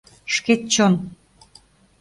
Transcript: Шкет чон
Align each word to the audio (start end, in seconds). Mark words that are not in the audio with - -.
Шкет 0.33 0.61
чон 0.71 0.93